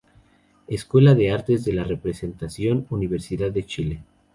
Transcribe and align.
Escuela 0.67 1.13
de 1.13 1.29
Artes 1.31 1.63
de 1.63 1.73
la 1.73 1.83
Representación, 1.83 2.87
Universidad 2.89 3.51
de 3.51 3.67
Chile. 3.67 4.03